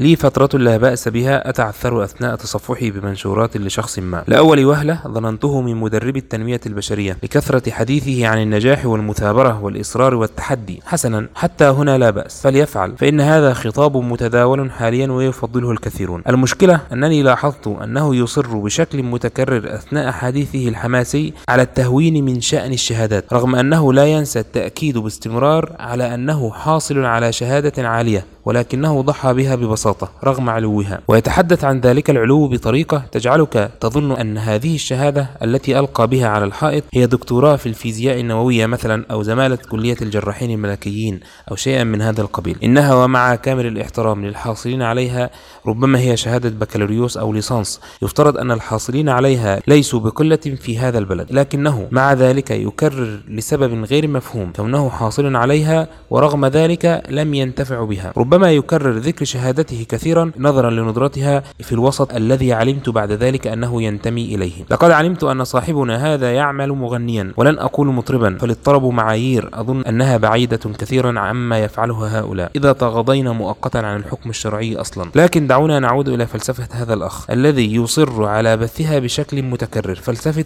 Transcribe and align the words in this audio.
لي 0.00 0.16
فترة 0.16 0.58
لا 0.58 0.76
بأس 0.76 1.08
بها 1.08 1.48
أتعثر 1.48 2.04
أثناء 2.04 2.36
تصفحي 2.36 2.90
بمنشورات 2.90 3.56
لشخص 3.56 3.98
ما. 3.98 4.24
لأول 4.26 4.64
وهلة 4.64 4.98
ظننته 5.08 5.60
من 5.60 5.76
مدرب 5.76 6.16
التنمية 6.16 6.60
البشرية 6.66 7.16
لكثرة 7.22 7.70
حديثه 7.70 8.26
عن 8.26 8.42
النجاح 8.42 8.86
والمثابرة 8.86 9.62
والإصرار 9.62 10.14
والتحدي. 10.14 10.80
حسنا 10.86 11.28
حتى 11.34 11.64
هنا 11.64 11.98
لا 11.98 12.10
بأس. 12.10 12.42
فليفعل 12.42 12.96
فإن 12.96 13.20
هذا 13.20 13.52
خطاب 13.52 13.96
متداول 13.96 14.70
حاليا 14.70 15.12
ويفضله 15.12 15.70
الكثيرون. 15.70 16.22
المشكلة 16.28 16.80
أنني 16.92 17.22
لاحظت 17.22 17.66
أنه 17.66 18.16
يصر 18.16 18.56
بشكل 18.56 19.02
متكرر 19.02 19.74
أثناء 19.74 20.12
حديثه 20.12 20.68
الحماسي 20.68 21.32
على 21.48 21.62
التهوين 21.62 22.24
من 22.24 22.40
شأن 22.40 22.72
الشهادات 22.72 23.32
رغم 23.32 23.54
أنه 23.54 23.92
لا 23.92 24.06
ينسى 24.06 24.40
التأكيد 24.40 24.98
باستمرار 24.98 25.72
على 25.78 26.14
أنه 26.14 26.50
حاصل 26.50 26.98
على 27.04 27.32
شهادة 27.32 27.88
عالية 27.88 28.26
ولكنه 28.44 29.00
ضحى 29.00 29.34
بها 29.34 29.54
ببساطة. 29.54 29.83
رغم 30.24 30.50
علوها. 30.50 31.00
ويتحدث 31.08 31.64
عن 31.64 31.80
ذلك 31.80 32.10
العلو 32.10 32.48
بطريقة 32.48 33.02
تجعلك 33.12 33.70
تظن 33.80 34.12
أن 34.12 34.38
هذه 34.38 34.74
الشهادة 34.74 35.30
التي 35.42 35.78
ألقى 35.78 36.08
بها 36.08 36.28
على 36.28 36.44
الحائط 36.44 36.84
هي 36.94 37.06
دكتوراه 37.06 37.56
في 37.56 37.66
الفيزياء 37.66 38.20
النووية 38.20 38.66
مثلا 38.66 39.04
أو 39.10 39.22
زمالة 39.22 39.58
كلية 39.70 39.96
الجراحين 40.02 40.50
الملكيين 40.50 41.20
أو 41.50 41.56
شيئا 41.56 41.84
من 41.84 42.02
هذا 42.02 42.20
القبيل. 42.22 42.58
إنها 42.64 42.94
ومع 42.94 43.34
كامل 43.34 43.66
الاحترام 43.66 44.24
للحاصلين 44.26 44.82
عليها 44.82 45.30
ربما 45.66 45.98
هي 45.98 46.16
شهادة 46.16 46.48
بكالوريوس 46.50 47.16
أو 47.16 47.32
ليسانس. 47.32 47.80
يفترض 48.02 48.38
أن 48.38 48.50
الحاصلين 48.50 49.08
عليها 49.08 49.60
ليسوا 49.68 50.00
بقلة 50.00 50.36
في 50.36 50.78
هذا 50.78 50.98
البلد 50.98 51.32
لكنه 51.32 51.88
مع 51.90 52.12
ذلك 52.12 52.50
يكرر 52.50 53.20
لسبب 53.28 53.84
غير 53.84 54.08
مفهوم 54.08 54.52
كونه 54.56 54.90
حاصل 54.90 55.36
عليها 55.36 55.88
ورغم 56.10 56.46
ذلك 56.46 57.02
لم 57.08 57.34
ينتفع 57.34 57.84
بها. 57.84 58.12
ربما 58.16 58.52
يكرر 58.52 58.98
ذكر 58.98 59.24
شهادته 59.24 59.73
كثيرا 59.82 60.30
نظرا 60.38 60.70
لندرتها 60.70 61.42
في 61.60 61.72
الوسط 61.72 62.14
الذي 62.14 62.52
علمت 62.52 62.88
بعد 62.88 63.12
ذلك 63.12 63.46
أنه 63.46 63.82
ينتمي 63.82 64.34
إليه. 64.34 64.64
لقد 64.70 64.90
علمت 64.90 65.24
أن 65.24 65.44
صاحبنا 65.44 66.14
هذا 66.14 66.34
يعمل 66.34 66.72
مغنيا 66.72 67.32
ولن 67.36 67.58
أقول 67.58 67.86
مطربا 67.86 68.38
فللطرب 68.38 68.84
معايير 68.84 69.50
أظن 69.54 69.80
أنها 69.80 70.16
بعيدة 70.16 70.56
كثيرا 70.78 71.20
عما 71.20 71.58
يفعله 71.58 72.18
هؤلاء. 72.18 72.50
إذا 72.56 72.72
تغاضينا 72.72 73.32
مؤقتا 73.32 73.78
عن 73.78 73.96
الحكم 73.96 74.30
الشرعي 74.30 74.76
أصلا. 74.76 75.10
لكن 75.14 75.46
دعونا 75.46 75.78
نعود 75.78 76.08
إلى 76.08 76.26
فلسفة 76.26 76.68
هذا 76.72 76.94
الأخ 76.94 77.30
الذي 77.30 77.74
يصر 77.74 78.24
على 78.24 78.56
بثها 78.56 78.98
بشكل 78.98 79.42
متكرر. 79.42 79.94
فلسفة 79.94 80.44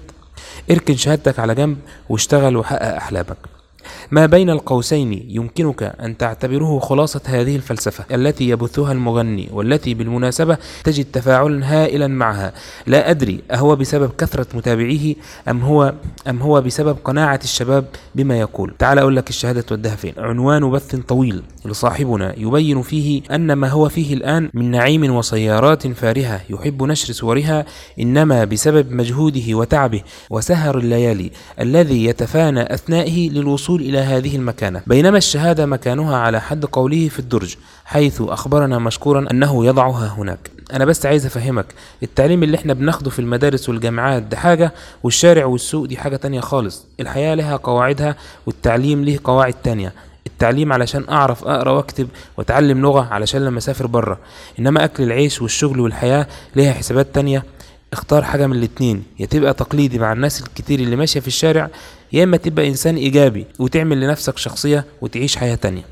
اركن 0.71 0.97
شهادتك 0.97 1.39
على 1.39 1.55
جنب 1.55 1.79
واشتغل 2.09 2.57
وحقق 2.57 2.97
أحلامك. 2.97 3.58
ما 4.11 4.27
بين 4.27 4.51
القوسين 4.51 5.27
يمكنك 5.29 5.83
أن 5.83 6.17
تعتبره 6.17 6.79
خلاصة 6.79 7.21
هذه 7.27 7.57
الفلسفة 7.57 8.05
التي 8.15 8.49
يبثها 8.49 8.93
المغني 8.93 9.49
والتي 9.53 9.95
بالمناسبة 9.95 10.59
تجد 10.85 11.05
تفاعلا 11.13 11.75
هائلا 11.75 12.07
معها. 12.07 12.53
لا 12.87 13.11
أدري 13.11 13.41
أهو 13.51 13.77
بسبب 13.77 14.11
كثرة 14.19 14.47
متابعيه 14.55 15.15
أم 15.49 15.61
هو 15.61 15.95
أم 16.29 16.43
هو 16.43 16.61
بسبب 16.61 16.97
قناعة 17.05 17.41
الشباب 17.45 17.85
بما 18.15 18.39
يقول. 18.39 18.75
تعال 18.79 18.99
أقول 18.99 19.17
لك 19.17 19.29
الشهادة 19.31 19.61
تودها 19.61 19.97
فين. 19.97 20.13
عنوان 20.19 20.71
بث 20.71 20.97
طويل 20.97 21.43
لصاحبنا 21.65 22.35
يبين 22.39 22.83
فيه 22.83 23.23
أن 23.31 23.53
ما 23.53 23.69
هو 23.69 23.89
فيه 23.89 24.15
الآن 24.15 24.51
من 24.55 24.71
نعيم 24.71 25.17
وسيارات 25.17 25.87
فارهة 25.87 26.41
يحب 26.51 26.83
نشر 26.83 27.13
صورها 27.13 27.67
إنما 28.01 28.45
بسبب 28.45 28.93
مجهوده 28.93 29.55
وتعبه 29.55 30.03
وسهر 30.31 30.79
الليالي 30.79 31.31
الذي 31.61 32.05
يتفانى 32.05 32.75
أثنائه 32.75 33.31
للوصول 33.31 33.83
إلى 33.89 33.99
هذه 33.99 34.37
المكانة. 34.37 34.83
بينما 34.87 35.19
الشهادة 35.19 35.67
مكانها 35.67 36.17
على 36.17 36.41
حد 36.41 36.65
قوله 36.65 37.09
في 37.09 37.19
الدرج 37.19 37.57
حيث 37.85 38.21
أخبرنا 38.21 38.79
مشكورا 38.79 39.27
أنه 39.31 39.67
يضعها 39.67 40.15
هناك. 40.19 40.51
أنا 40.73 40.85
بس 40.85 41.07
عايز 41.07 41.27
أفهمك 41.27 41.67
التعليم 42.03 42.43
اللي 42.43 42.57
إحنا 42.57 42.73
بناخده 42.73 43.11
في 43.11 43.19
المدارس 43.19 43.69
والجامعات 43.69 44.23
ده 44.23 44.37
حاجة 44.37 44.73
والشارع 45.03 45.45
والسوق 45.47 45.85
دي 45.87 45.97
حاجة 45.97 46.17
تانية 46.17 46.41
خالص. 46.41 46.87
الحياة 47.01 47.35
لها 47.35 47.57
قواعدها 47.57 48.17
والتعليم 48.47 49.05
له 49.05 49.19
قواعد 49.25 49.55
تانية. 49.65 49.93
التعليم 50.27 50.73
علشان 50.73 51.05
أعرف 51.09 51.45
أقرأ 51.45 51.71
وأكتب 51.71 52.09
وأتعلم 52.37 52.81
لغة 52.83 53.09
علشان 53.11 53.45
لما 53.45 53.59
أسافر 53.59 53.87
بره 53.87 54.19
إنما 54.59 54.85
أكل 54.85 55.03
العيش 55.03 55.43
والشغل 55.43 55.81
والحياة 55.81 56.27
ليها 56.57 56.73
حسابات 56.73 57.07
تانية. 57.15 57.45
اختار 57.93 58.23
حاجة 58.25 58.47
من 58.47 58.57
الاتنين. 58.57 59.05
يا 59.19 59.27
تبقى 59.27 59.55
تقليدي 59.55 59.99
مع 59.99 60.13
الناس 60.13 60.41
الكتير 60.43 60.81
اللي 60.81 60.97
ماشية 60.97 61.21
في 61.21 61.27
الشارع 61.29 61.71
يا 62.13 62.25
إما 62.25 62.37
تبقى 62.37 62.69
إنسان 62.69 62.97
إيجابي 62.97 63.47
وتعمل 63.59 64.01
لنفسك 64.01 64.39
شخصية 64.39 64.85
وتعيش 65.01 65.37
حياة 65.37 65.55
تانية. 65.55 65.85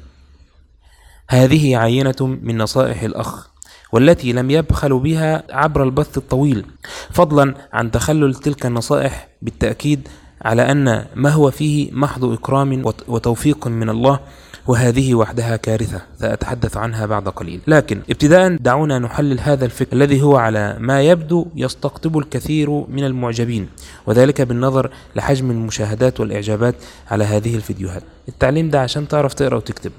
هذه 1.28 1.76
عينة 1.76 2.16
من 2.20 2.58
نصائح 2.58 3.02
الأخ 3.02 3.48
والتي 3.92 4.32
لم 4.32 4.50
يبخل 4.50 4.98
بها 4.98 5.42
عبر 5.50 5.82
البث 5.82 6.18
الطويل. 6.18 6.66
فضلا 7.10 7.54
عن 7.72 7.90
تخلل 7.90 8.34
تلك 8.34 8.66
النصائح 8.66 9.28
بالتأكيد 9.42 10.08
على 10.42 10.70
أن 10.70 11.06
ما 11.14 11.30
هو 11.30 11.50
فيه 11.50 11.92
محض 11.92 12.24
إكرام 12.24 12.82
وتوفيق 13.08 13.66
من 13.68 13.88
الله 13.88 14.20
وهذه 14.68 15.14
وحدها 15.14 15.56
كارثة 15.56 16.00
سأتحدث 16.20 16.76
عنها 16.76 17.06
بعد 17.06 17.28
قليل. 17.28 17.60
لكن 17.66 18.00
ابتداء 18.10 18.56
دعونا 18.56 18.98
نحلل 18.98 19.40
هذا 19.40 19.64
الفكر 19.64 19.96
الذي 19.96 20.22
هو 20.22 20.36
على 20.36 20.76
ما 20.80 21.02
يبدو 21.02 21.46
يستقطب 21.56 22.18
الكثير 22.18 22.70
من 22.70 23.04
المعجبين 23.04 23.68
وذلك 24.06 24.40
بالنظر 24.42 24.90
لحجم 25.16 25.50
المشاهدات 25.50 26.20
والإعجابات 26.20 26.74
على 27.10 27.24
هذه 27.24 27.56
الفيديوهات. 27.56 28.02
التعليم 28.28 28.70
ده 28.70 28.80
عشان 28.80 29.08
تعرف 29.08 29.34
تقرأ 29.34 29.56
وتكتب. 29.56 29.92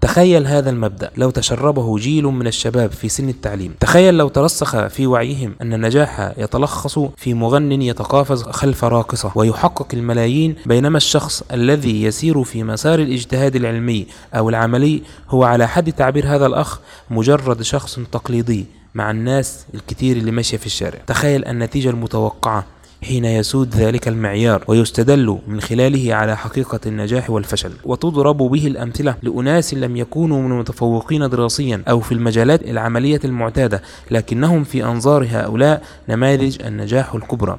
تخيل 0.00 0.46
هذا 0.46 0.70
المبدأ. 0.70 1.10
لو 1.16 1.30
تشربه 1.30 1.98
جيل 1.98 2.24
من 2.24 2.46
الشباب 2.46 2.90
في 2.92 3.08
سن 3.08 3.28
التعليم 3.28 3.74
تخيل 3.80 4.14
لو 4.14 4.28
ترسخ 4.28 4.86
في 4.86 5.06
وعيهم 5.06 5.54
أن 5.62 5.74
النجاح 5.74 6.32
يتلخص 6.38 6.98
في 7.16 7.34
مغن 7.34 7.82
يتقافز 7.82 8.42
خلف 8.42 8.84
راقصة 8.84 9.32
ويحقق 9.34 9.86
الملايين 9.92 10.54
بينما 10.66 10.96
الشخص 10.96 11.42
الذي 11.52 12.02
يسير 12.02 12.44
في 12.44 12.62
مسار 12.62 12.98
الاجتهاد 12.98 13.56
العلمي 13.56 14.06
أو 14.34 14.48
العملي 14.48 15.02
هو 15.30 15.44
على 15.44 15.68
حد 15.68 15.92
تعبير 15.92 16.26
هذا 16.26 16.46
الأخ 16.46 16.78
مجرد 17.10 17.62
شخص 17.62 18.00
تقليدي 18.12 18.66
مع 18.94 19.10
الناس 19.10 19.66
الكتير 19.74 20.16
اللي 20.16 20.30
ماشية 20.30 20.56
في 20.56 20.66
الشارع. 20.66 20.98
تخيل 21.06 21.44
النتيجة 21.44 21.90
المتوقعة. 21.90 22.64
حين 23.02 23.24
يسود 23.24 23.74
ذلك 23.74 24.08
المعيار 24.08 24.64
ويستدل 24.68 25.38
من 25.46 25.60
خلاله 25.60 26.14
على 26.14 26.36
حقيقة 26.36 26.80
النجاح 26.86 27.30
والفشل. 27.30 27.72
وتضرب 27.84 28.36
به 28.36 28.66
الأمثلة 28.66 29.14
لأناس 29.22 29.74
لم 29.74 29.96
يكونوا 29.96 30.42
من 30.42 30.52
المتفوقين 30.52 31.28
دراسيا 31.28 31.82
أو 31.88 32.00
في 32.00 32.12
المجالات 32.12 32.62
العملية 32.62 33.20
المعتادة 33.24 33.82
لكنهم 34.10 34.64
في 34.64 34.84
أنظار 34.84 35.26
هؤلاء 35.30 35.82
نماذج 36.08 36.62
النجاح 36.62 37.14
الكبرى. 37.14 37.58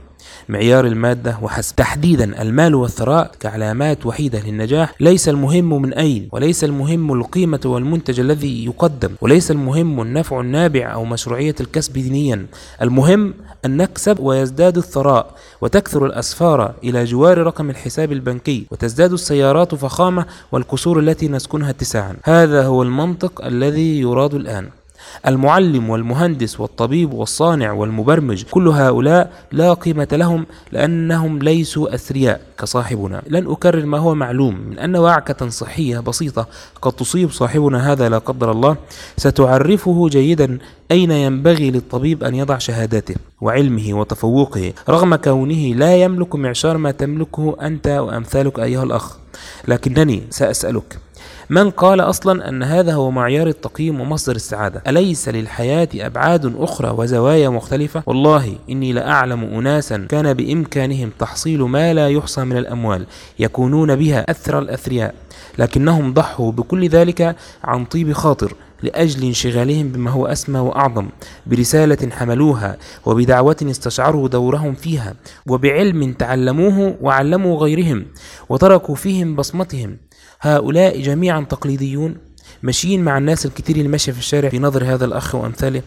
معيار 0.49 0.85
المادة 0.85 1.37
وحسب. 1.41 1.75
تحديدا 1.75 2.41
المال 2.41 2.75
والثراء 2.75 3.31
كعلامات 3.39 4.05
وحيدة 4.05 4.39
للنجاح. 4.39 4.93
ليس 4.99 5.29
المهم 5.29 5.81
من 5.81 5.93
أين 5.93 6.29
وليس 6.31 6.63
المهم 6.63 7.13
القيمة 7.13 7.59
والمنتج 7.65 8.19
الذي 8.19 8.65
يقدم 8.65 9.09
وليس 9.21 9.51
المهم 9.51 10.01
النفع 10.01 10.39
النابع 10.39 10.93
أو 10.93 11.05
مشروعية 11.05 11.55
الكسب 11.61 11.93
دينيا. 11.93 12.45
المهم 12.81 13.33
أن 13.65 13.77
نكسب 13.77 14.19
ويزداد 14.19 14.77
الثراء 14.77 15.35
وتكثر 15.61 16.05
الأسفار 16.05 16.73
إلى 16.83 17.05
جوار 17.05 17.37
رقم 17.37 17.69
الحساب 17.69 18.11
البنكي 18.11 18.67
وتزداد 18.71 19.13
السيارات 19.13 19.75
فخامة 19.75 20.25
والقصور 20.51 20.99
التي 20.99 21.27
نسكنها 21.27 21.69
اتساعا. 21.69 22.15
هذا 22.23 22.63
هو 22.63 22.83
المنطق 22.83 23.45
الذي 23.45 23.99
يراد 23.99 24.33
الآن. 24.33 24.69
المعلم 25.27 25.89
والمهندس 25.89 26.59
والطبيب 26.59 27.13
والصانع 27.13 27.71
والمبرمج 27.71 28.43
كل 28.43 28.67
هؤلاء 28.67 29.31
لا 29.51 29.73
قيمة 29.73 30.07
لهم 30.11 30.45
لأنهم 30.71 31.39
ليسوا 31.39 31.95
أثرياء 31.95 32.41
كصاحبنا. 32.59 33.21
لن 33.27 33.47
أكرر 33.47 33.85
ما 33.85 33.97
هو 33.97 34.15
معلوم 34.15 34.55
من 34.55 34.79
أن 34.79 34.95
وعكة 34.95 35.49
صحية 35.49 35.99
بسيطة 35.99 36.47
قد 36.81 36.91
تصيب 36.91 37.31
صاحبنا 37.31 37.91
هذا 37.91 38.09
لا 38.09 38.17
قدر 38.17 38.51
الله. 38.51 38.77
ستعرفه 39.17 40.09
جيدا 40.09 40.57
أين 40.91 41.11
ينبغي 41.11 41.71
للطبيب 41.71 42.23
أن 42.23 42.35
يضع 42.35 42.57
شهاداته 42.57 43.15
وعلمه 43.41 43.93
وتفوقه. 43.93 44.73
رغم 44.89 45.15
كونه 45.15 45.75
لا 45.75 45.95
يملك 45.95 46.35
معشار 46.35 46.77
ما 46.77 46.91
تملكه 46.91 47.57
أنت 47.61 47.87
وأمثالك 47.87 48.59
أيها 48.59 48.83
الأخ 48.83 49.17
لكنني 49.67 50.23
سأسألك 50.29 50.99
من 51.51 51.69
قال 51.69 51.99
أصلا 51.99 52.49
أن 52.49 52.63
هذا 52.63 52.93
هو 52.93 53.11
معيار 53.11 53.47
التقييم 53.47 54.01
ومصدر 54.01 54.35
السعادة. 54.35 54.83
أليس 54.87 55.29
للحياة 55.29 55.87
أبعاد 55.95 56.55
أخرى 56.57 56.89
وزوايا 56.89 57.49
مختلفة؟ 57.49 58.03
والله 58.05 58.55
إني 58.69 58.93
لأعلم 58.93 59.43
أناسا 59.43 60.05
كان 60.09 60.33
بإمكانهم 60.33 61.11
تحصيل 61.19 61.61
ما 61.61 61.93
لا 61.93 62.09
يحصى 62.09 62.43
من 62.43 62.57
الأموال 62.57 63.05
يكونون 63.39 63.95
بها 63.95 64.31
أثر 64.31 64.59
الأثرياء 64.59 65.15
لكنهم 65.57 66.13
ضحوا 66.13 66.51
بكل 66.51 66.89
ذلك 66.89 67.35
عن 67.63 67.85
طيب 67.85 68.13
خاطر 68.13 68.53
لأجل 68.83 69.23
انشغالهم 69.23 69.89
بما 69.89 70.11
هو 70.11 70.25
أسمى 70.27 70.59
وأعظم 70.59 71.09
برسالة 71.47 72.09
حملوها 72.11 72.77
وبدعوة 73.05 73.57
استشعروا 73.63 74.27
دورهم 74.27 74.73
فيها 74.73 75.15
وبعلم 75.47 76.13
تعلموه 76.13 76.95
وعلموا 77.01 77.57
غيرهم 77.57 78.05
وتركوا 78.49 78.95
فيهم 78.95 79.35
بصمتهم. 79.35 79.97
هؤلاء 80.41 81.01
جميعا 81.01 81.41
تقليديون 81.41 82.15
ماشيين 82.63 83.03
مع 83.03 83.17
الناس 83.17 83.45
الكتير 83.45 83.75
اللي 83.75 83.87
ماشية 83.87 84.11
في 84.11 84.19
الشارع. 84.19 84.49
في 84.49 84.59
نظر 84.59 84.83
هذا 84.83 85.05
الأخ 85.05 85.35
وأمثاله 85.35 85.81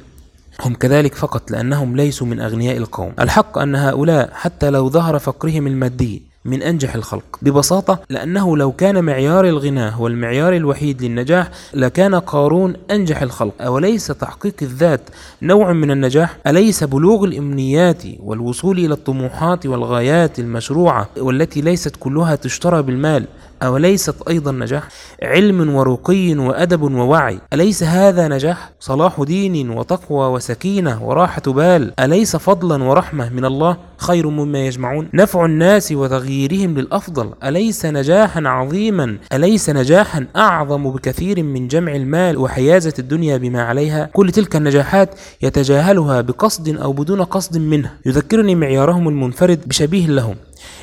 هم 0.61 0.75
كذلك 0.75 1.15
فقط 1.15 1.51
لأنهم 1.51 1.97
ليسوا 1.97 2.27
من 2.27 2.41
أغنياء 2.41 2.77
القوم. 2.77 3.13
الحق 3.21 3.59
أن 3.59 3.75
هؤلاء 3.75 4.31
حتى 4.33 4.71
لو 4.71 4.91
ظهر 4.91 5.19
فقرهم 5.19 5.67
المادي 5.67 6.23
من 6.45 6.63
أنجح 6.63 6.95
الخلق. 6.95 7.39
ببساطة 7.43 8.01
لأنه 8.11 8.57
لو 8.57 8.73
كان 8.73 9.05
معيار 9.05 9.45
الغنى 9.45 9.91
هو 9.95 10.07
المعيار 10.07 10.57
الوحيد 10.57 11.03
للنجاح 11.03 11.51
لكان 11.75 12.15
قارون 12.15 12.75
أنجح 12.91 13.23
الخلق. 13.23 13.55
أوليس 13.61 14.07
تحقيق 14.07 14.55
الذات 14.63 15.01
نوع 15.43 15.73
من 15.73 15.91
النجاح؟ 15.91 16.37
أليس 16.47 16.85
بلوغ 16.85 17.25
الإمنيات 17.25 18.03
والوصول 18.21 18.79
إلى 18.79 18.95
الطموحات 18.95 19.67
والغايات 19.67 20.39
المشروعة 20.39 21.09
والتي 21.19 21.61
ليست 21.61 21.97
كلها 22.01 22.35
تشترى 22.35 22.83
بالمال 22.83 23.27
أوليست 23.63 24.15
أيضا 24.29 24.53
نجاح؟ 24.53 24.89
علم 25.23 25.75
ورقي 25.75 26.35
وأدب 26.35 26.83
ووعي. 26.83 27.39
أليس 27.53 27.83
هذا 27.83 28.29
نجاح؟ 28.29 28.71
صلاح 28.81 29.23
دين 29.23 29.71
وتقوى 29.71 30.27
وسكينة 30.27 31.05
وراحة 31.05 31.43
بال. 31.47 32.01
أليس 32.01 32.37
فضلا 32.37 32.85
ورحمة 32.85 33.29
من 33.29 33.45
الله؟ 33.45 33.77
خير 34.03 34.29
مما 34.29 34.67
يجمعون. 34.67 35.09
نفع 35.15 35.45
الناس 35.45 35.93
وتغييرهم 35.93 36.79
للأفضل. 36.79 37.33
أليس 37.45 37.87
نجاحا 37.87 38.43
عظيما؟ 38.47 39.17
أليس 39.33 39.71
نجاحا 39.71 40.27
أعظم 40.37 40.91
بكثير 40.91 41.43
من 41.43 41.69
جمع 41.69 41.95
المال 41.95 42.39
وحيازة 42.39 42.95
الدنيا 42.99 43.37
بما 43.37 43.63
عليها؟ 43.63 44.11
كل 44.13 44.31
تلك 44.31 44.57
النجاحات 44.57 45.15
يتجاهلها 45.43 46.21
بقصد 46.21 46.69
أو 46.69 46.93
بدون 46.93 47.23
قصد 47.23 47.59
منه. 47.59 47.91
يذكرني 48.07 48.55
معيارهم 48.55 49.09
المنفرد 49.09 49.61
بشبيه 49.67 50.07
لهم. 50.07 50.37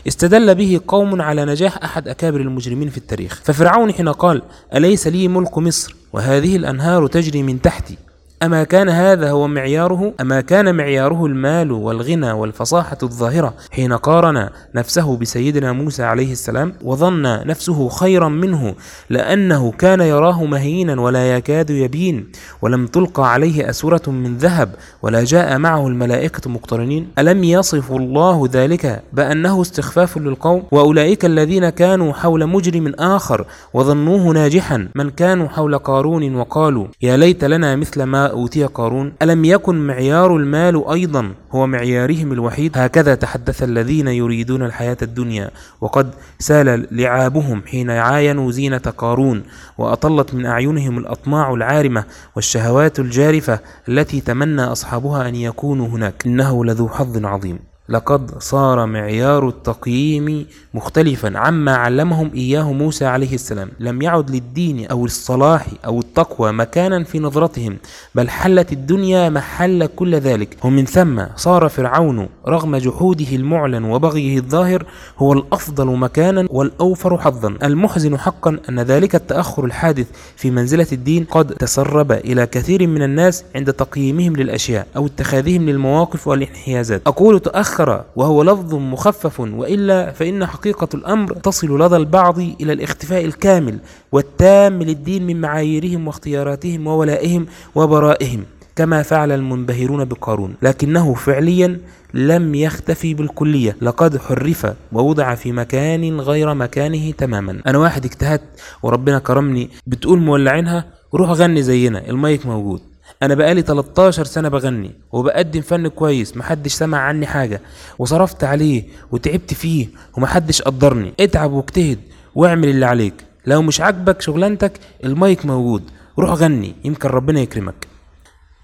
استدل 0.08 0.56
به 0.56 0.82
قوم 0.88 1.22
على 1.22 1.46
نجاح 1.46 1.84
أحد 1.84 2.08
أكابر 2.08 2.42
المجرمين 2.42 2.90
في 2.90 2.98
التاريخ. 2.98 3.42
ففرعون 3.44 3.94
حين 3.94 4.10
قال 4.10 4.42
أليس 4.76 5.08
لي 5.08 5.28
ملك 5.28 5.58
مصر؟ 5.58 5.96
وهذه 6.14 6.56
الأنهار 6.56 7.08
تجري 7.08 7.44
من 7.44 7.62
تحتي. 7.62 7.98
أما 8.44 8.64
كان 8.64 8.90
هذا 8.90 9.32
هو 9.32 9.48
معياره 9.48 10.14
أما 10.22 10.42
كان 10.42 10.76
معياره 10.76 11.26
المال 11.26 11.72
والغنى 11.72 12.32
والفصاحة 12.32 12.98
الظاهرة 13.04 13.54
حين 13.72 13.94
قارن 13.94 14.50
نفسه 14.76 15.18
بسيدنا 15.18 15.72
موسى 15.72 16.04
عليه 16.04 16.32
السلام 16.32 16.74
وظن 16.84 17.48
نفسه 17.48 17.90
خيرا 17.90 18.30
منه 18.30 18.76
لأنه 19.10 19.72
كان 19.72 20.02
يراه 20.02 20.46
مهينا 20.46 21.02
ولا 21.02 21.36
يكاد 21.36 21.70
يبين 21.70 22.32
ولم 22.62 22.88
تلقى 22.88 23.34
عليه 23.34 23.70
أسورة 23.70 24.02
من 24.08 24.38
ذهب 24.38 24.76
ولا 25.02 25.24
جاء 25.24 25.58
معه 25.58 25.88
الملائكة 25.88 26.50
مقترنين. 26.50 27.08
ألم 27.20 27.44
يصف 27.44 27.92
الله 27.92 28.50
ذلك 28.52 29.04
بأنه 29.14 29.62
استخفاف 29.62 30.18
للقوم؟ 30.18 30.64
وأولئك 30.72 31.26
الذين 31.26 31.70
كانوا 31.70 32.14
حول 32.14 32.48
مجرم 32.48 32.94
آخر 33.00 33.46
وظنوه 33.74 34.34
ناجحا 34.34 34.88
من 34.96 35.10
كانوا 35.10 35.48
حول 35.48 35.78
قارون 35.78 36.36
وقالوا 36.36 36.88
يا 37.02 37.18
ليت 37.18 37.44
لنا 37.44 37.76
مثل 37.76 38.04
ما 38.04 38.29
أوتي 38.32 38.66
قارون. 38.66 39.14
ألم 39.22 39.46
يكن 39.46 39.88
معيار 39.88 40.36
المال 40.36 40.90
أيضا 40.92 41.34
هو 41.52 41.68
معيارهم 41.68 42.32
الوحيد؟ 42.32 42.78
هكذا 42.78 43.16
تحدث 43.16 43.64
الذين 43.64 44.08
يريدون 44.08 44.64
الحياة 44.64 44.98
الدنيا 45.02 45.52
وقد 45.82 46.14
سال 46.40 46.88
لعابهم 46.92 47.62
حين 47.66 47.90
عاينوا 47.90 48.52
زينة 48.52 48.78
قارون 48.78 49.44
وأطلت 49.78 50.34
من 50.34 50.46
أعينهم 50.46 50.98
الأطماع 50.98 51.54
العارمة 51.54 52.04
والشهوات 52.36 53.00
الجارفة 53.00 53.60
التي 53.90 54.22
تمنى 54.22 54.62
أصحابها 54.62 55.30
أن 55.30 55.36
يكونوا 55.36 55.88
هناك. 55.88 56.24
إنه 56.26 56.66
لذو 56.66 56.90
حظ 56.90 57.26
عظيم. 57.26 57.69
لقد 57.90 58.40
صار 58.40 58.86
معيار 58.86 59.48
التقييم 59.48 60.46
مختلفا 60.74 61.38
عما 61.38 61.76
علمهم 61.76 62.32
إياه 62.36 62.74
موسى 62.74 63.06
عليه 63.06 63.34
السلام. 63.34 63.70
لم 63.80 64.02
يعد 64.02 64.32
للدين 64.32 64.86
أو 64.86 65.06
الصلاح 65.06 65.68
أو 65.86 66.00
التقوى 66.00 66.52
مكانا 66.52 67.04
في 67.04 67.20
نظرتهم 67.20 67.78
بل 68.16 68.30
حلت 68.30 68.74
الدنيا 68.74 69.30
محل 69.30 69.86
كل 69.86 70.16
ذلك. 70.16 70.58
ومن 70.64 70.86
ثم 70.86 71.24
صار 71.36 71.70
فرعون 71.70 72.28
رغم 72.48 72.76
جحوده 72.78 73.36
المعلن 73.36 73.84
وبغيه 73.84 74.38
الظاهر 74.38 74.86
هو 75.18 75.34
الأفضل 75.34 75.88
مكانا 75.98 76.48
والأوفر 76.50 77.18
حظا. 77.18 77.58
المحزن 77.64 78.18
حقا 78.18 78.60
أن 78.70 78.80
ذلك 78.80 79.16
التأخر 79.16 79.66
الحادث 79.66 80.08
في 80.36 80.52
منزلة 80.52 80.88
الدين 80.92 81.24
قد 81.24 81.48
تسرب 81.48 82.12
إلى 82.12 82.46
كثير 82.46 82.88
من 82.88 83.04
الناس 83.04 83.44
عند 83.56 83.74
تقييمهم 83.74 84.36
للأشياء 84.36 84.88
أو 84.96 85.06
اتخاذهم 85.06 85.70
للمواقف 85.70 86.28
والانحيازات. 86.28 87.02
أقول 87.08 87.40
تأخر 87.40 87.79
تأخر 87.80 88.04
وهو 88.16 88.44
لفظ 88.44 88.76
مخفف 88.76 89.40
وإلا 89.40 90.12
فإن 90.12 90.46
حقيقة 90.46 90.88
الأمر 90.94 91.34
تصل 91.34 91.82
لدى 91.82 91.96
البعض 91.96 92.40
إلى 92.40 92.74
الاختفاء 92.74 93.26
الكامل 93.26 93.80
والتام 94.12 94.84
للدين 94.84 95.28
من 95.28 95.42
معاييرهم 95.42 96.08
واختياراتهم 96.08 96.88
وولائهم 96.88 97.46
وبرائهم 97.76 98.44
كما 98.76 99.04
فعل 99.04 99.32
المنبهرون 99.32 100.06
بقارون. 100.06 100.56
لكنه 100.62 101.14
فعليا 101.14 101.80
لم 102.14 102.56
يختفي 102.56 103.14
بالكلية. 103.14 103.76
لقد 103.82 104.18
حرف 104.18 104.74
ووضع 104.92 105.36
في 105.36 105.52
مكان 105.52 106.20
غير 106.20 106.54
مكانه 106.54 107.12
تماما. 107.12 107.62
أنا 107.68 107.78
واحد 107.78 108.06
اجتهدت 108.06 108.42
وربنا 108.84 109.20
كرمني. 109.20 109.70
بتقول 109.88 110.20
مولعينها؟ 110.20 110.86
روح 111.14 111.30
غني 111.30 111.64
زينا 111.64 112.10
المايك 112.10 112.46
موجود. 112.46 112.82
أنا 113.24 113.36
بقالي 113.36 113.62
13 113.62 114.24
سنة 114.24 114.50
بغني 114.50 114.92
وبقدم 115.12 115.62
فن 115.62 115.88
كويس 115.88 116.38
محدش 116.38 116.74
سمع 116.74 116.98
عني 116.98 117.28
حاجة 117.28 117.62
وصرفت 118.00 118.44
عليه 118.44 118.84
وتعبت 119.12 119.54
فيه 119.54 119.88
ومحدش 120.18 120.62
قدرني. 120.62 121.14
اتعب 121.20 121.52
واجتهد 121.52 122.00
واعمل 122.36 122.70
اللي 122.70 122.86
عليك. 122.86 123.14
لو 123.46 123.62
مش 123.62 123.82
عاجبك 123.82 124.22
شغلانتك 124.22 124.80
المايك 125.04 125.46
موجود. 125.46 125.84
روح 126.20 126.32
غني 126.32 126.76
يمكن 126.84 127.10
ربنا 127.10 127.40
يكرمك. 127.40 127.88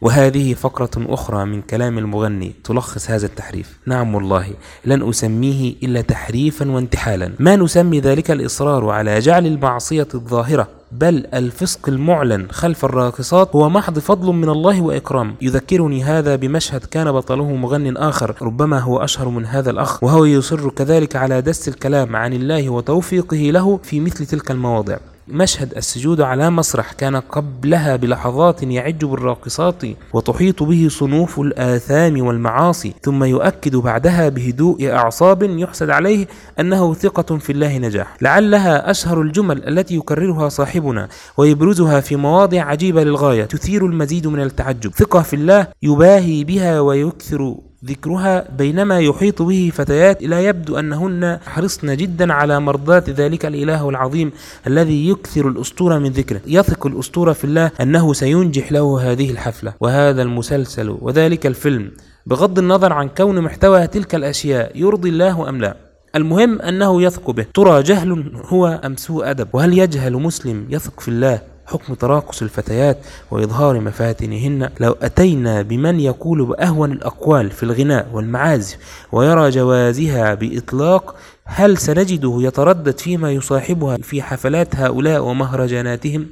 وهذه 0.01 0.53
فقرة 0.53 0.89
أخرى 0.97 1.45
من 1.45 1.61
كلام 1.61 1.97
المغني 1.97 2.53
تلخص 2.63 3.09
هذا 3.11 3.25
التحريف. 3.25 3.77
نعم 3.85 4.15
والله 4.15 4.47
لن 4.85 5.09
أسميه 5.09 5.75
إلا 5.83 6.01
تحريفا 6.01 6.71
وانتحالا. 6.71 7.31
ما 7.39 7.55
نسمي 7.55 7.99
ذلك 7.99 8.31
الإصرار 8.31 8.89
على 8.89 9.19
جعل 9.19 9.47
المعصية 9.47 10.07
الظاهرة 10.13 10.67
بل 10.91 11.27
الفسق 11.33 11.89
المعلن 11.89 12.47
خلف 12.51 12.85
الراقصات 12.85 13.55
هو 13.55 13.69
محض 13.69 13.99
فضل 13.99 14.33
من 14.33 14.49
الله 14.49 14.81
وإكرام. 14.81 15.35
يذكرني 15.41 16.03
هذا 16.03 16.35
بمشهد 16.35 16.85
كان 16.85 17.11
بطله 17.11 17.55
مغن 17.55 17.97
آخر 17.97 18.35
ربما 18.41 18.79
هو 18.79 19.03
أشهر 19.03 19.29
من 19.29 19.45
هذا 19.45 19.71
الأخ 19.71 20.03
وهو 20.03 20.25
يصر 20.25 20.69
كذلك 20.69 21.15
على 21.15 21.41
دس 21.41 21.67
الكلام 21.67 22.15
عن 22.15 22.33
الله 22.33 22.69
وتوفيقه 22.69 23.37
له 23.37 23.79
في 23.83 23.99
مثل 23.99 24.25
تلك 24.25 24.51
المواضع. 24.51 24.97
مشهد 25.27 25.77
السجود 25.77 26.21
على 26.21 26.49
مسرح 26.49 26.91
كان 26.93 27.15
قبلها 27.15 27.95
بلحظات 27.95 28.63
يعج 28.63 29.05
بالراقصات 29.05 29.83
وتحيط 30.13 30.63
به 30.63 30.87
صنوف 30.89 31.39
الآثام 31.39 32.25
والمعاصي 32.25 32.93
ثم 33.01 33.23
يؤكد 33.23 33.75
بعدها 33.75 34.29
بهدوء 34.29 34.91
أعصاب 34.91 35.43
يحسد 35.43 35.89
عليه 35.89 36.27
أنه 36.59 36.93
ثقة 36.93 37.37
في 37.37 37.51
الله 37.51 37.77
نجاح. 37.77 38.17
لعلها 38.21 38.91
أشهر 38.91 39.21
الجمل 39.21 39.67
التي 39.67 39.95
يكررها 39.95 40.49
صاحبنا 40.49 41.07
ويبرزها 41.37 41.99
في 41.99 42.15
مواضع 42.15 42.61
عجيبة 42.61 43.03
للغاية 43.03 43.43
تثير 43.45 43.85
المزيد 43.85 44.27
من 44.27 44.41
التعجب. 44.41 44.91
ثقة 44.91 45.21
في 45.21 45.35
الله 45.35 45.67
يباهي 45.83 46.43
بها 46.43 46.79
ويكثر 46.79 47.55
ذكرها 47.85 48.45
بينما 48.57 48.99
يحيط 48.99 49.41
به 49.41 49.71
فتيات 49.73 50.23
لا 50.23 50.39
يبدو 50.39 50.79
أنهن 50.79 51.39
حرصن 51.45 51.95
جدا 51.97 52.33
على 52.33 52.59
مرضاة 52.59 53.03
ذلك 53.09 53.45
الإله 53.45 53.89
العظيم 53.89 54.31
الذي 54.67 55.09
يكثر 55.09 55.47
الأسطورة 55.47 55.97
من 55.97 56.09
ذكره. 56.09 56.41
يثق 56.47 56.87
الأسطورة 56.87 57.33
في 57.33 57.43
الله 57.43 57.71
أنه 57.81 58.13
سينجح 58.13 58.71
له 58.71 59.11
هذه 59.11 59.31
الحفلة 59.31 59.73
وهذا 59.79 60.21
المسلسل 60.21 60.97
وذلك 61.01 61.45
الفيلم 61.45 61.91
بغض 62.25 62.59
النظر 62.59 62.93
عن 62.93 63.07
كون 63.09 63.41
محتوى 63.41 63.87
تلك 63.87 64.15
الأشياء 64.15 64.71
يرضي 64.75 65.09
الله 65.09 65.49
أم 65.49 65.61
لا. 65.61 65.77
المهم 66.15 66.61
أنه 66.61 67.01
يثق 67.01 67.31
به. 67.31 67.45
ترى 67.53 67.83
جهل 67.83 68.31
هو 68.45 68.81
أم 68.85 68.95
سوء 68.95 69.29
أدب؟ 69.29 69.47
وهل 69.53 69.77
يجهل 69.77 70.13
مسلم 70.13 70.65
يثق 70.69 70.99
في 70.99 71.07
الله؟ 71.07 71.54
حكم 71.65 71.93
تراقص 71.93 72.41
الفتيات 72.41 72.97
وإظهار 73.31 73.79
مفاتنهن. 73.79 74.69
لو 74.79 74.95
أتينا 75.01 75.61
بمن 75.61 75.99
يقول 75.99 76.45
بأهون 76.45 76.91
الأقوال 76.91 77.51
في 77.51 77.63
الغناء 77.63 78.07
والمعازف 78.13 78.77
ويرى 79.11 79.49
جوازها 79.49 80.33
بإطلاق 80.33 81.15
هل 81.45 81.77
سنجده 81.77 82.37
يتردد 82.39 82.99
فيما 82.99 83.31
يصاحبها 83.31 83.97
في 83.97 84.21
حفلات 84.21 84.75
هؤلاء 84.75 85.23
ومهرجاناتهم؟ 85.23 86.27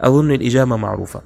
أظن 0.00 0.30
الإجابة 0.30 0.76
معروفة. 0.76 1.20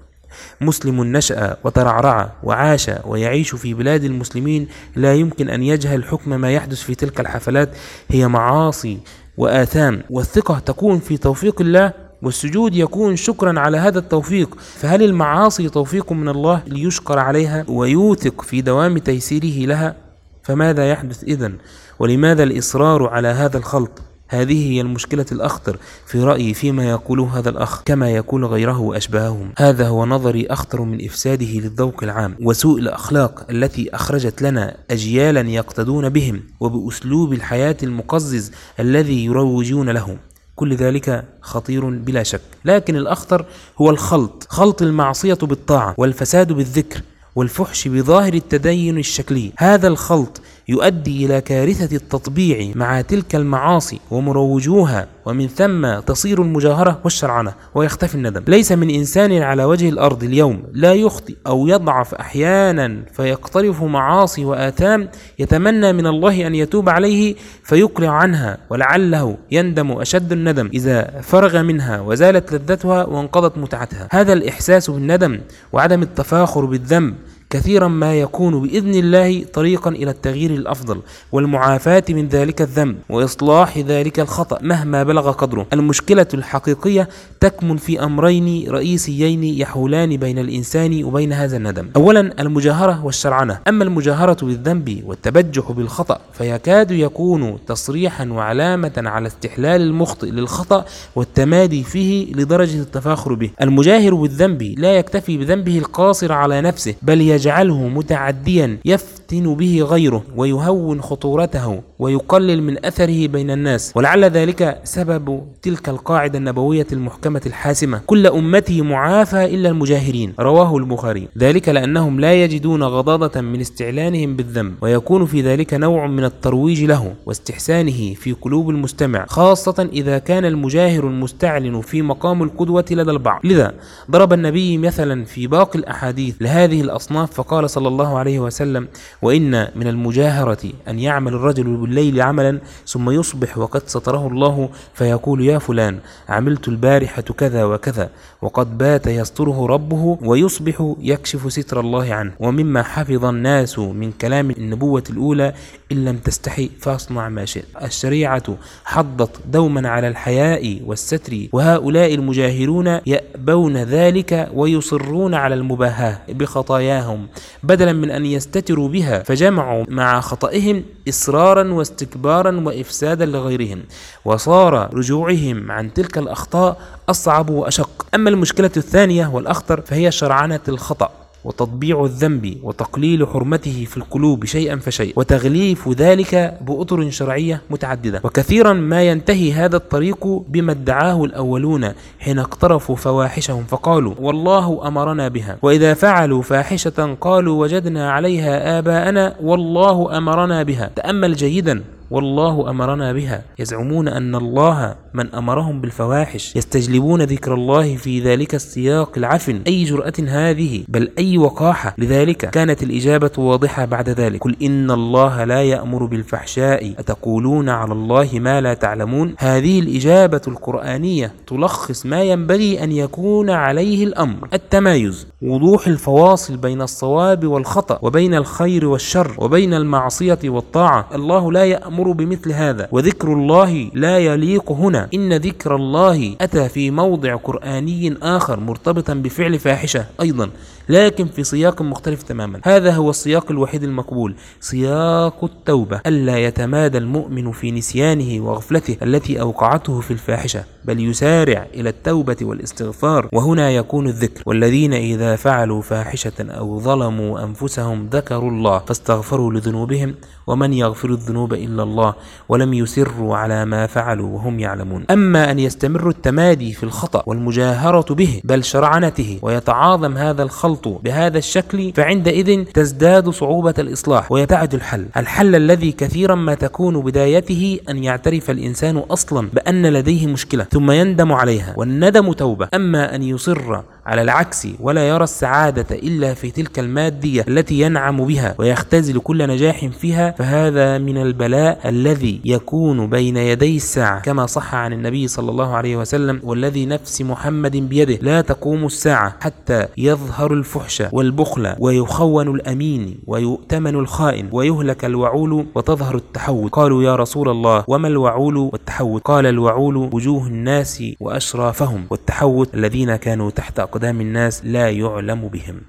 مسلم 0.60 1.04
نشأ 1.04 1.56
وترعرع 1.64 2.32
وعاش 2.42 2.90
ويعيش 3.04 3.54
في 3.54 3.74
بلاد 3.74 4.04
المسلمين. 4.04 4.68
لا 4.96 5.14
يمكن 5.14 5.48
أن 5.48 5.62
يجهل 5.62 6.04
حكم 6.04 6.40
ما 6.40 6.52
يحدث 6.52 6.80
في 6.80 6.94
تلك 6.94 7.20
الحفلات. 7.20 7.68
هي 8.08 8.28
معاصي 8.28 8.98
وآثام 9.36 10.02
والثقة 10.10 10.58
تكون 10.58 10.98
في 10.98 11.16
توفيق 11.16 11.60
الله 11.60 12.05
والسجود 12.26 12.74
يكون 12.74 13.16
شكرا 13.16 13.60
على 13.60 13.76
هذا 13.76 13.98
التوفيق 13.98 14.56
فهل 14.60 15.02
المعاصي 15.02 15.68
توفيق 15.68 16.12
من 16.12 16.28
الله 16.28 16.62
ليشكر 16.66 17.18
عليها 17.18 17.64
ويوثق 17.68 18.42
في 18.42 18.60
دوام 18.60 18.98
تيسيره 18.98 19.66
لها؟ 19.66 19.96
فماذا 20.42 20.90
يحدث 20.90 21.24
إذن؟ 21.24 21.54
ولماذا 21.98 22.42
الإصرار 22.42 23.08
على 23.08 23.28
هذا 23.28 23.58
الخلط؟ 23.58 24.02
هذه 24.28 24.72
هي 24.72 24.80
المشكلة 24.80 25.26
الأخطر 25.32 25.78
في 26.06 26.22
رأيي 26.22 26.54
فيما 26.54 26.90
يقوله 26.90 27.38
هذا 27.38 27.50
الأخ 27.50 27.82
كما 27.82 28.10
يقول 28.10 28.44
غيره 28.44 28.80
وأشباههم 28.80 29.52
هذا 29.58 29.88
هو 29.88 30.06
نظري 30.06 30.46
أخطر 30.46 30.82
من 30.82 31.04
إفساده 31.04 31.46
للذوق 31.46 32.02
العام 32.02 32.36
وسوء 32.42 32.78
الأخلاق 32.78 33.46
التي 33.50 33.94
أخرجت 33.94 34.42
لنا 34.42 34.76
أجيالا 34.90 35.40
يقتدون 35.40 36.08
بهم 36.08 36.42
وبأسلوب 36.60 37.32
الحياة 37.32 37.76
المقزز 37.82 38.52
الذي 38.80 39.24
يروجون 39.24 39.90
له. 39.90 40.16
كل 40.56 40.74
ذلك 40.74 41.24
خطير 41.40 41.90
بلا 41.90 42.22
شك. 42.22 42.40
لكن 42.64 42.96
الأخطر 42.96 43.44
هو 43.78 43.90
الخلط 43.90 44.46
خلط 44.48 44.82
المعصية 44.82 45.38
بالطاعة 45.42 45.94
والفساد 45.98 46.52
بالذكر 46.52 47.00
والفحش 47.34 47.88
بظاهر 47.88 48.34
التدين 48.34 48.98
الشكلي. 48.98 49.52
هذا 49.58 49.88
الخلط 49.88 50.40
يؤدي 50.68 51.26
إلى 51.26 51.40
كارثة 51.40 51.96
التطبيع 51.96 52.72
مع 52.74 53.00
تلك 53.00 53.34
المعاصي 53.34 54.00
ومروجوها 54.10 55.06
ومن 55.24 55.48
ثم 55.48 55.98
تصير 55.98 56.42
المجاهرة 56.42 57.00
والشرعنة 57.04 57.54
ويختفي 57.74 58.14
الندم. 58.14 58.42
ليس 58.48 58.72
من 58.72 58.90
إنسان 58.90 59.42
على 59.42 59.64
وجه 59.64 59.88
الأرض 59.88 60.24
اليوم 60.24 60.62
لا 60.72 60.94
يخطئ 60.94 61.34
أو 61.46 61.66
يضعف 61.66 62.14
أحيانا 62.14 63.02
فيقترف 63.12 63.82
معاصي 63.82 64.44
وآثام 64.44 65.08
يتمنى 65.38 65.92
من 65.92 66.06
الله 66.06 66.46
أن 66.46 66.54
يتوب 66.54 66.88
عليه 66.88 67.34
فيقلع 67.64 68.10
عنها 68.10 68.58
ولعله 68.70 69.36
يندم 69.50 69.92
أشد 69.92 70.32
الندم 70.32 70.70
إذا 70.74 71.20
فرغ 71.20 71.62
منها 71.62 72.00
وزالت 72.00 72.52
لذتها 72.52 73.04
وانقضت 73.04 73.58
متعتها. 73.58 74.08
هذا 74.10 74.32
الإحساس 74.32 74.90
بالندم 74.90 75.40
وعدم 75.72 76.02
التفاخر 76.02 76.64
بالذنب 76.64 77.14
كثيرا 77.50 77.88
ما 77.88 78.14
يكون 78.14 78.62
بإذن 78.62 78.94
الله 78.94 79.44
طريقا 79.44 79.90
إلى 79.90 80.10
التغيير 80.10 80.50
الأفضل 80.50 81.00
والمعافاة 81.32 82.04
من 82.08 82.28
ذلك 82.28 82.62
الذنب 82.62 82.96
وإصلاح 83.08 83.78
ذلك 83.78 84.20
الخطأ 84.20 84.58
مهما 84.62 85.02
بلغ 85.02 85.30
قدره. 85.30 85.66
المشكلة 85.72 86.26
الحقيقية 86.34 87.08
تكمن 87.40 87.76
في 87.76 88.04
أمرين 88.04 88.70
رئيسيين 88.70 89.44
يحولان 89.44 90.16
بين 90.16 90.38
الإنسان 90.38 91.04
وبين 91.04 91.32
هذا 91.32 91.56
الندم. 91.56 91.88
أولا 91.96 92.20
المجاهرة 92.40 93.04
والشرعنة. 93.04 93.58
أما 93.68 93.84
المجاهرة 93.84 94.44
بالذنب 94.44 95.02
والتبجح 95.06 95.72
بالخطأ 95.72 96.20
فيكاد 96.32 96.90
يكون 96.90 97.58
تصريحا 97.66 98.28
وعلامة 98.28 98.92
على 98.96 99.26
استحلال 99.26 99.80
المخطئ 99.80 100.30
للخطأ 100.30 100.84
والتمادي 101.16 101.82
فيه 101.82 102.32
لدرجة 102.34 102.80
التفاخر 102.80 103.34
به. 103.34 103.50
المجاهر 103.62 104.14
بالذنب 104.14 104.62
لا 104.62 104.92
يكتفي 104.96 105.36
بذنبه 105.36 105.78
القاصر 105.78 106.32
على 106.32 106.60
نفسه 106.60 106.94
بل 107.02 107.20
يجعله 107.36 107.88
متعديا 107.88 108.78
يفتن 108.84 109.54
به 109.54 109.82
غيره 109.82 110.22
ويهون 110.36 111.02
خطورته. 111.02 111.82
ويقلل 111.98 112.62
من 112.62 112.84
أثره 112.86 113.26
بين 113.26 113.50
الناس. 113.50 113.92
ولعل 113.94 114.24
ذلك 114.24 114.80
سبب 114.84 115.42
تلك 115.62 115.88
القاعدة 115.88 116.38
النبوية 116.38 116.86
المحكمة 116.92 117.40
الحاسمة. 117.46 118.00
كل 118.06 118.26
أمتي 118.26 118.82
معافى 118.82 119.44
إلا 119.44 119.68
المجاهرين. 119.68 120.32
رواه 120.40 120.76
البخاري. 120.76 121.28
ذلك 121.38 121.68
لأنهم 121.68 122.20
لا 122.20 122.34
يجدون 122.34 122.82
غضاضة 122.82 123.40
من 123.40 123.60
استعلانهم 123.60 124.36
بالذنب. 124.36 124.74
ويكون 124.80 125.26
في 125.26 125.42
ذلك 125.42 125.74
نوع 125.74 126.06
من 126.06 126.24
الترويج 126.24 126.84
له 126.84 127.14
واستحسانه 127.26 128.14
في 128.14 128.32
قلوب 128.32 128.70
المستمع. 128.70 129.26
خاصة 129.28 129.88
إذا 129.92 130.18
كان 130.18 130.44
المجاهر 130.44 131.06
المستعلن 131.06 131.80
في 131.80 132.02
مقام 132.02 132.42
القدوة 132.42 132.84
لدى 132.90 133.10
البعض. 133.10 133.40
لذا 133.44 133.74
ضرب 134.10 134.32
النبي 134.32 134.78
مثلا 134.78 135.24
في 135.24 135.46
باقي 135.46 135.78
الأحاديث 135.78 136.34
لهذه 136.40 136.80
الأصناف 136.80 137.32
فقال 137.32 137.70
صلى 137.70 137.88
الله 137.88 138.18
عليه 138.18 138.38
وسلم 138.38 138.88
وإن 139.22 139.68
من 139.76 139.86
المجاهرة 139.86 140.72
أن 140.88 140.98
يعمل 140.98 141.34
الرجل 141.34 141.66
بالليل 141.86 142.22
عملا 142.22 142.60
ثم 142.86 143.10
يصبح 143.10 143.58
وقد 143.58 143.82
ستره 143.86 144.26
الله 144.26 144.68
فيقول 144.94 145.44
يا 145.44 145.58
فلان 145.58 145.98
عملت 146.28 146.68
البارحة 146.68 147.22
كذا 147.22 147.64
وكذا 147.64 148.10
وقد 148.42 148.78
بات 148.78 149.06
يستره 149.06 149.66
ربه 149.66 150.18
ويصبح 150.22 150.94
يكشف 151.00 151.52
ستر 151.52 151.80
الله 151.80 152.14
عنه 152.14 152.32
ومما 152.40 152.82
حفظ 152.82 153.24
الناس 153.24 153.78
من 153.78 154.12
كلام 154.12 154.50
النبوة 154.50 155.04
الأولى 155.10 155.54
إن 155.92 156.04
لم 156.04 156.18
تستحي 156.18 156.70
فاصنع 156.80 157.28
ما 157.28 157.44
شئت. 157.44 157.64
الشريعة 157.82 158.56
حضت 158.84 159.30
دوما 159.46 159.88
على 159.88 160.08
الحياء 160.08 160.80
والستر 160.84 161.48
وهؤلاء 161.52 162.14
المجاهرون 162.14 163.00
يأبون 163.06 163.76
ذلك 163.76 164.50
ويصرون 164.54 165.34
على 165.34 165.54
المباهاة 165.54 166.18
بخطاياهم 166.28 167.26
بدلا 167.62 167.92
من 167.92 168.10
أن 168.10 168.26
يستتروا 168.26 168.88
بها 168.88 169.22
فجمعوا 169.22 169.84
مع 169.88 170.20
خطئهم 170.20 170.84
إصرارا 171.08 171.72
واستكبارا 171.76 172.60
وإفسادا 172.60 173.26
لغيرهم 173.26 173.82
وصار 174.24 174.94
رجوعهم 174.94 175.70
عن 175.70 175.92
تلك 175.94 176.18
الأخطاء 176.18 176.80
أصعب 177.08 177.50
وأشق. 177.50 178.06
أما 178.14 178.30
المشكلة 178.30 178.70
الثانية 178.76 179.26
والأخطر 179.26 179.80
فهي 179.80 180.10
شرعنة 180.10 180.60
الخطأ. 180.68 181.25
وتطبيع 181.46 182.04
الذنب 182.04 182.56
وتقليل 182.62 183.26
حرمته 183.26 183.86
في 183.90 183.96
القلوب 183.96 184.44
شيئا 184.44 184.76
فشيئا. 184.76 185.12
وتغليف 185.16 185.88
ذلك 185.88 186.58
بأطر 186.60 187.10
شرعية 187.10 187.62
متعددة. 187.70 188.20
وكثيرا 188.24 188.72
ما 188.72 189.02
ينتهي 189.02 189.52
هذا 189.52 189.76
الطريق 189.76 190.26
بما 190.48 190.72
ادعاه 190.72 191.24
الأولون 191.24 191.92
حين 192.18 192.38
اقترفوا 192.38 192.96
فواحشهم. 192.96 193.64
فقالوا 193.68 194.14
والله 194.20 194.88
أمرنا 194.88 195.28
بها. 195.28 195.56
وإذا 195.62 195.94
فعلوا 195.94 196.42
فاحشة 196.42 197.16
قالوا 197.20 197.60
وجدنا 197.60 198.10
عليها 198.10 198.78
آباءنا 198.78 199.36
والله 199.42 200.18
أمرنا 200.18 200.62
بها. 200.62 200.90
تأمل 200.96 201.34
جيدا 201.34 201.82
والله 202.10 202.70
أمرنا 202.70 203.12
بها. 203.12 203.42
يزعمون 203.58 204.08
أن 204.08 204.34
الله 204.34 204.94
من 205.14 205.34
أمرهم 205.34 205.80
بالفواحش. 205.80 206.56
يستجلبون 206.56 207.22
ذكر 207.22 207.54
الله 207.54 207.96
في 207.96 208.20
ذلك 208.20 208.54
السياق 208.54 209.12
العفن. 209.16 209.60
أي 209.66 209.84
جرأة 209.84 210.12
هذه؟ 210.28 210.84
بل 210.88 211.10
أي 211.18 211.38
وقاحة؟ 211.38 211.94
لذلك 211.98 212.50
كانت 212.50 212.82
الإجابة 212.82 213.30
واضحة 213.38 213.84
بعد 213.84 214.08
ذلك. 214.08 214.42
قل 214.42 214.56
إن 214.62 214.90
الله 214.90 215.44
لا 215.44 215.62
يأمر 215.62 216.04
بالفحشاء. 216.06 216.94
أتقولون 216.98 217.68
على 217.68 217.92
الله 217.92 218.28
ما 218.32 218.60
لا 218.60 218.74
تعلمون؟ 218.74 219.34
هذه 219.38 219.80
الإجابة 219.80 220.40
القرآنية 220.48 221.32
تلخص 221.46 222.06
ما 222.06 222.22
ينبغي 222.22 222.84
أن 222.84 222.92
يكون 222.92 223.50
عليه 223.50 224.04
الأمر. 224.04 224.48
التمايز. 224.54 225.26
وضوح 225.42 225.86
الفواصل 225.86 226.56
بين 226.56 226.82
الصواب 226.82 227.46
والخطأ 227.46 227.98
وبين 228.02 228.34
الخير 228.34 228.86
والشر 228.86 229.34
وبين 229.38 229.74
المعصية 229.74 230.38
والطاعة. 230.44 231.06
الله 231.14 231.52
لا 231.52 231.64
يأمر 231.64 231.95
بمثل 232.04 232.52
هذا. 232.52 232.88
وذكر 232.92 233.32
الله 233.32 233.90
لا 233.94 234.18
يليق 234.18 234.72
هنا. 234.72 235.08
إن 235.14 235.32
ذكر 235.32 235.76
الله 235.76 236.36
أتى 236.40 236.68
في 236.68 236.90
موضع 236.90 237.34
قرآني 237.34 238.16
آخر 238.22 238.60
مرتبطا 238.60 239.14
بفعل 239.14 239.58
فاحشة. 239.58 240.04
أيضا 240.20 240.50
لكن 240.88 241.26
في 241.26 241.44
سياق 241.44 241.82
مختلف 241.82 242.22
تماما. 242.22 242.60
هذا 242.64 242.90
هو 242.90 243.10
السياق 243.10 243.50
الوحيد 243.50 243.82
المقبول 243.82 244.34
سياق 244.60 245.44
التوبة. 245.44 246.00
ألا 246.06 246.38
يتمادى 246.38 246.98
المؤمن 246.98 247.52
في 247.52 247.70
نسيانه 247.70 248.44
وغفلته 248.44 248.96
التي 249.02 249.40
أوقعته 249.40 250.00
في 250.00 250.10
الفاحشة 250.10 250.64
بل 250.84 251.00
يسارع 251.00 251.66
إلى 251.74 251.88
التوبة 251.88 252.36
والاستغفار. 252.42 253.28
وهنا 253.32 253.70
يكون 253.70 254.06
الذكر 254.06 254.42
والذين 254.46 254.92
إذا 254.92 255.36
فعلوا 255.36 255.82
فاحشة 255.82 256.32
أو 256.40 256.80
ظلموا 256.80 257.44
أنفسهم 257.44 258.08
ذكروا 258.12 258.50
الله 258.50 258.78
فاستغفروا 258.78 259.52
لذنوبهم 259.52 260.14
ومن 260.46 260.72
يغفر 260.72 261.10
الذنوب 261.10 261.54
إلا 261.54 261.82
الله 261.82 262.14
ولم 262.48 262.74
يسروا 262.74 263.36
على 263.36 263.64
ما 263.64 263.86
فعلوا 263.86 264.28
وهم 264.28 264.60
يعلمون. 264.60 265.04
أما 265.10 265.50
أن 265.50 265.58
يستمر 265.58 266.08
التمادي 266.08 266.72
في 266.72 266.82
الخطأ 266.82 267.22
والمجاهرة 267.26 268.14
به 268.14 268.40
بل 268.44 268.64
شرعنته 268.64 269.38
ويتعاظم 269.42 270.16
هذا 270.16 270.42
الخلط 270.76 271.00
بهذا 271.04 271.38
الشكل 271.38 271.92
فعندئذ 271.92 272.64
تزداد 272.64 273.30
صعوبة 273.30 273.74
الإصلاح 273.78 274.32
ويبتعد 274.32 274.74
الحل. 274.74 275.06
الحل 275.16 275.54
الذي 275.54 275.92
كثيرا 275.92 276.34
ما 276.34 276.54
تكون 276.54 277.00
بدايته 277.00 277.80
أن 277.88 278.04
يعترف 278.04 278.50
الإنسان 278.50 278.96
أصلا 278.96 279.48
بأن 279.52 279.86
لديه 279.86 280.26
مشكلة 280.26 280.64
ثم 280.64 280.90
يندم 280.90 281.32
عليها 281.32 281.74
والندم 281.76 282.32
توبة. 282.32 282.68
أما 282.74 283.14
أن 283.14 283.22
يصر 283.22 283.82
على 284.06 284.22
العكس 284.22 284.68
ولا 284.80 285.08
يرى 285.08 285.24
السعادة 285.24 285.86
إلا 285.96 286.34
في 286.34 286.50
تلك 286.50 286.78
المادية 286.78 287.44
التي 287.48 287.80
ينعم 287.80 288.24
بها 288.24 288.54
ويختزل 288.58 289.18
كل 289.18 289.48
نجاح 289.48 289.86
فيها 289.86 290.30
فهذا 290.38 290.98
من 290.98 291.18
البلاء 291.18 291.88
الذي 291.88 292.40
يكون 292.44 293.10
بين 293.10 293.36
يدي 293.36 293.76
الساعة. 293.76 294.20
كما 294.20 294.46
صح 294.46 294.74
عن 294.74 294.92
النبي 294.92 295.28
صلى 295.28 295.50
الله 295.50 295.74
عليه 295.74 295.96
وسلم 295.96 296.40
والذي 296.44 296.86
نفس 296.86 297.22
محمد 297.22 297.76
بيده 297.76 298.18
لا 298.22 298.40
تقوم 298.40 298.86
الساعة 298.86 299.36
حتى 299.40 299.86
يظهر 299.96 300.52
الفحش 300.52 301.02
والبخل 301.12 301.74
ويخون 301.78 302.54
الأمين 302.54 303.18
ويؤتمن 303.26 303.94
الخائن 303.94 304.48
ويهلك 304.52 305.04
الوعول 305.04 305.66
وتظهر 305.74 306.14
التحول. 306.14 306.68
قالوا 306.68 307.02
يا 307.02 307.16
رسول 307.16 307.48
الله 307.48 307.84
وما 307.88 308.08
الوعول 308.08 308.56
والتحول؟ 308.56 309.20
قال 309.20 309.46
الوعول 309.46 309.96
وجوه 309.96 310.46
الناس 310.46 311.02
وأشرافهم 311.20 312.06
والتحول 312.10 312.66
الذين 312.74 313.16
كانوا 313.16 313.50
تحت 313.50 313.80
أقدام 313.96 314.20
الناس 314.20 314.64
لا 314.64 314.90
يعلم 314.90 315.48
بهم. 315.48 315.80